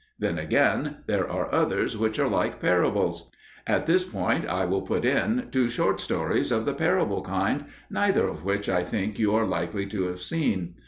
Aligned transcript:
Then 0.17 0.39
again, 0.39 1.03
there 1.05 1.29
are 1.29 1.53
others 1.53 1.95
which 1.95 2.17
are 2.17 2.27
like 2.27 2.59
parables. 2.59 3.29
At 3.67 3.85
this 3.85 4.03
point 4.03 4.47
I 4.49 4.65
will 4.65 4.81
put 4.81 5.05
in 5.05 5.49
two 5.51 5.69
short 5.69 6.01
stories 6.01 6.51
of 6.51 6.65
the 6.65 6.73
parable 6.73 7.21
kind, 7.21 7.65
neither 7.87 8.27
of 8.27 8.43
which 8.43 8.67
I 8.67 8.83
think 8.83 9.19
you 9.19 9.35
are 9.35 9.45
likely 9.45 9.85
to 9.85 10.05
have 10.07 10.23
seen. 10.23 10.73